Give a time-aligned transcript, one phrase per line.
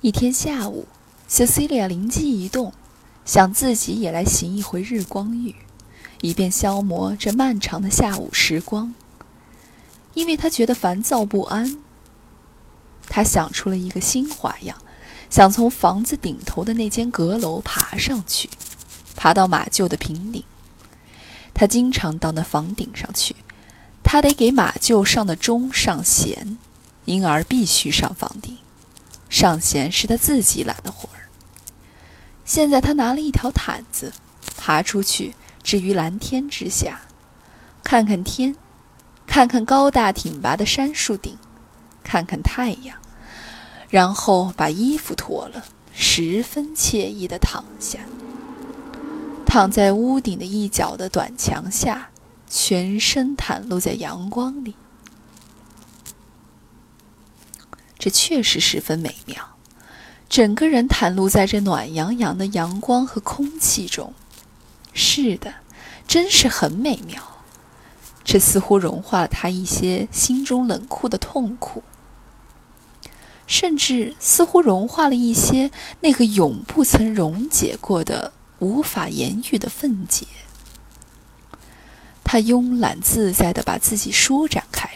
[0.00, 0.86] 一天下午
[1.28, 2.72] ，Cecilia 灵机一动，
[3.24, 5.56] 想自己也来行一回日光浴，
[6.20, 8.94] 以便消磨这漫长的下午时光。
[10.14, 11.78] 因为她觉得烦躁不安，
[13.08, 14.78] 她想出了一个新花样，
[15.30, 18.48] 想从房子顶头的那间阁楼爬上去，
[19.16, 20.44] 爬到马厩的平顶。
[21.52, 23.34] 她经常到那房顶上去，
[24.04, 26.56] 她得给马厩上的钟上弦，
[27.04, 28.58] 因而必须上房顶。
[29.38, 31.30] 上弦是他自己揽的活儿。
[32.44, 34.12] 现在他拿了一条毯子，
[34.56, 35.32] 爬出去，
[35.62, 37.02] 置于蓝天之下，
[37.84, 38.56] 看看天，
[39.28, 41.38] 看看高大挺拔的杉树顶，
[42.02, 42.96] 看看太阳，
[43.88, 48.00] 然后把衣服脱了，十分惬意地躺下，
[49.46, 52.08] 躺在屋顶的一角的短墙下，
[52.50, 54.74] 全身袒露在阳光里。
[57.98, 59.56] 这确实十分美妙，
[60.28, 64.14] 整个人袒露在这暖洋洋的阳光和空气中。
[64.92, 65.52] 是的，
[66.06, 67.22] 真是很美妙。
[68.24, 71.82] 这似乎融化了他一些心中冷酷的痛苦，
[73.46, 80.26] 甚至似乎融化了一些那个永不曾溶解过的、无法言喻的愤结。
[82.22, 84.87] 他慵懒自在地把自己舒展开。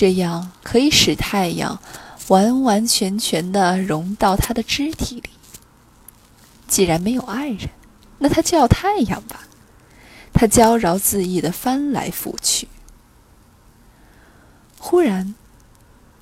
[0.00, 1.78] 这样可以使太阳
[2.28, 5.28] 完完全全的融到他的肢体里。
[6.66, 7.68] 既然没有爱人，
[8.16, 9.42] 那他就要太阳吧。
[10.32, 12.66] 他娇饶自意的翻来覆去。
[14.78, 15.34] 忽然，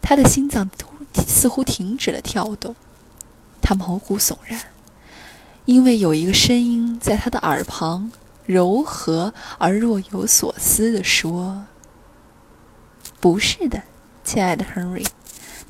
[0.03, 0.89] 他的心脏突
[1.25, 2.75] 似乎停止了跳动，
[3.63, 4.61] 他毛骨悚然，
[5.67, 8.11] 因为有一个声音在他的耳旁
[8.45, 11.67] 柔和而若有所思的说。
[13.21, 13.83] 不是的，
[14.25, 15.07] 亲爱的 Henry，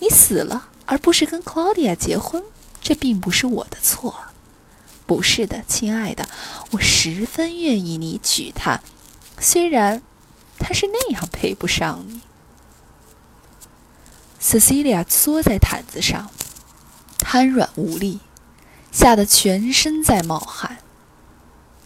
[0.00, 2.42] 你死了，而不是跟 Claudia 结婚，
[2.80, 4.14] 这并不是我的错。
[5.06, 6.28] 不是的，亲爱的，
[6.72, 8.80] 我十分愿意你娶她，
[9.38, 10.02] 虽然
[10.58, 12.20] 她是那样配不上你。
[14.40, 16.30] Cecilia 缩在毯子上，
[17.18, 18.20] 瘫软无力，
[18.92, 20.78] 吓得全身在冒汗。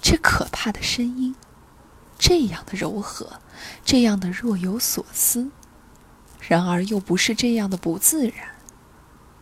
[0.02, 1.36] 这可怕的声音，
[2.22, 3.40] 这样的柔和。
[3.84, 5.50] 这样的若有所思，
[6.40, 8.54] 然而又不是这样的不自然，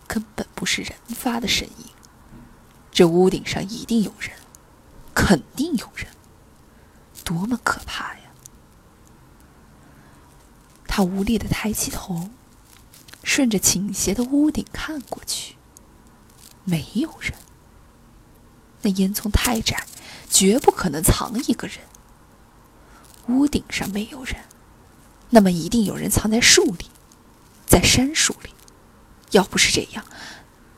[0.07, 1.87] 根本不是人发的声音。
[2.91, 4.33] 这屋顶上一定有人，
[5.15, 6.09] 肯定有人，
[7.23, 8.33] 多么可怕呀！
[10.87, 12.31] 他无力的抬起头，
[13.23, 15.57] 顺着倾斜的屋顶看过去，
[16.65, 17.35] 没有人。
[18.83, 19.87] 那烟囱太窄，
[20.31, 21.79] 绝不可能藏一个人。
[23.29, 24.37] 屋顶上没有人，
[25.31, 26.87] 那么一定有人藏在树里，
[27.67, 28.51] 在杉树里。
[29.33, 30.05] 要不是这样，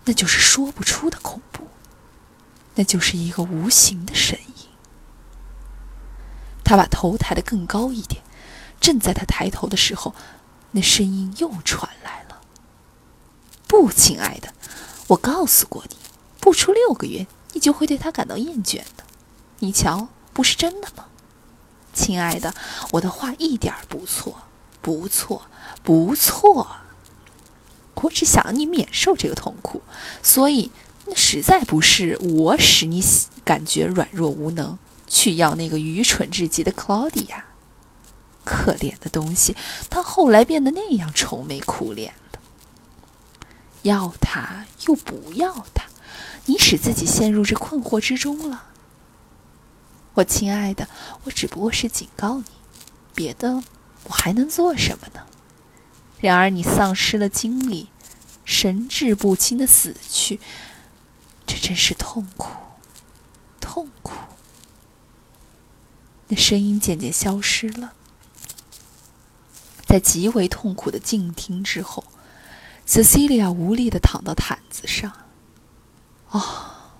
[0.05, 1.67] 那就是说不出的恐怖，
[2.75, 4.69] 那就是一个无形的声音。
[6.63, 8.23] 他把头抬得更高一点，
[8.79, 10.15] 正在他抬头的时候，
[10.73, 12.43] 那声音又传来了
[13.67, 14.53] ：“不，亲爱的，
[15.07, 15.97] 我告诉过你，
[16.39, 19.05] 不出六个月，你就会对他感到厌倦的。
[19.61, 21.07] 你瞧，不是真的吗？”
[21.93, 22.55] 亲爱的，
[22.93, 24.43] 我的话一点不错，
[24.81, 25.43] 不错，
[25.83, 26.77] 不错。
[27.95, 29.81] 我只想你免受这个痛苦，
[30.23, 30.73] 所以
[31.07, 33.01] 那实在不是我使你
[33.45, 34.77] 感觉软弱无能，
[35.07, 37.43] 去要那个愚蠢至极的 Claudia。
[38.45, 39.57] 可怜的东西，
[39.89, 42.41] 他后来变得那样愁眉苦脸的。
[43.83, 45.85] 要他又不要他，
[46.47, 48.65] 你使自己陷入这困惑之中了。
[50.15, 50.89] 我亲爱的，
[51.25, 52.45] 我只不过是警告你，
[53.15, 53.62] 别的
[54.05, 55.27] 我还能做什么呢？
[56.21, 57.89] 然而你丧失了精力，
[58.45, 60.39] 神志不清的死去，
[61.47, 62.49] 这真是痛苦，
[63.61, 64.12] 痛苦。
[66.29, 67.94] 那声音渐渐消失了，
[69.87, 72.05] 在极为痛苦的静听之后
[72.87, 75.12] ，Cecilia 无力的躺到毯子上。
[76.31, 76.93] 哦，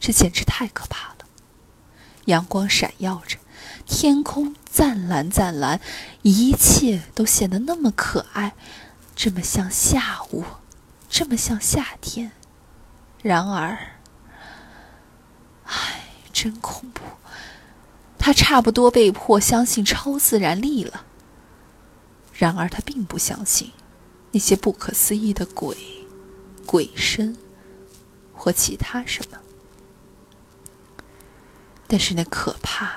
[0.00, 1.11] 这简直太可怕了。
[2.26, 3.38] 阳光闪耀着，
[3.86, 5.80] 天空湛蓝湛蓝，
[6.22, 8.54] 一切都显得那么可爱，
[9.14, 10.44] 这么像下午，
[11.08, 12.32] 这么像夏天。
[13.22, 13.78] 然而，
[15.64, 17.02] 唉，真恐怖！
[18.18, 21.04] 他差不多被迫相信超自然力了。
[22.34, 23.72] 然而，他并不相信
[24.30, 25.76] 那些不可思议的鬼、
[26.66, 27.36] 鬼神
[28.32, 29.38] 或其他什么。
[31.92, 32.90] 但是那可怕、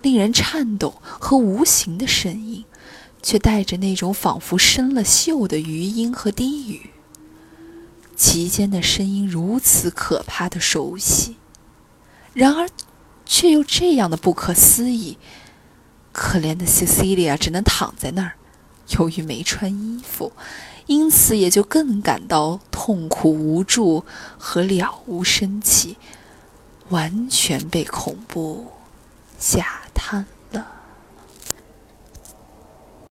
[0.00, 2.64] 令人颤抖和无形的声音，
[3.20, 6.90] 却带着那种仿佛生了锈的余音和低语。
[8.14, 11.34] 其间的声音如此可怕的熟悉，
[12.32, 12.68] 然而
[13.26, 15.18] 却又这样的不可思议。
[16.12, 18.34] 可怜的 Cecilia 只能躺在那儿，
[18.90, 20.32] 由于没穿衣服，
[20.86, 24.04] 因此也就更感到痛苦无助
[24.38, 25.96] 和了无生气，
[26.90, 28.72] 完全被恐怖
[29.38, 30.24] 吓瘫。